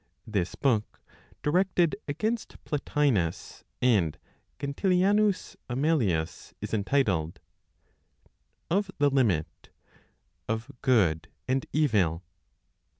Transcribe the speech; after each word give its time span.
This 0.25 0.55
book, 0.55 0.99
directed 1.43 1.95
against 2.07 2.57
Plotinos 2.65 3.63
and 3.83 4.17
Gentilianus 4.57 5.55
Amelius, 5.69 6.55
is 6.59 6.73
entitled 6.73 7.39
"Of 8.71 8.89
the 8.97 9.11
Limit 9.11 9.69
(of 10.49 10.71
Good 10.81 11.27
and 11.47 11.67
Evil?)" 11.71 12.23